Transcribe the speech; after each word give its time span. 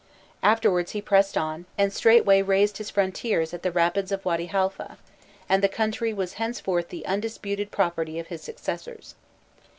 Afterwards 0.41 0.93
he 0.93 0.99
pressed 0.99 1.37
on, 1.37 1.67
and 1.77 1.93
straightway 1.93 2.41
"raised 2.41 2.77
his 2.79 2.89
frontiers" 2.89 3.53
at 3.53 3.61
the 3.61 3.71
rapids 3.71 4.11
of 4.11 4.25
Wady 4.25 4.47
Haifa; 4.47 4.97
and 5.47 5.61
the 5.63 5.69
country 5.69 6.11
was 6.11 6.33
henceforth 6.41 6.89
the 6.89 7.05
undisputed 7.05 7.69
property 7.69 8.17
of 8.17 8.25
his 8.25 8.41
successors. 8.41 9.13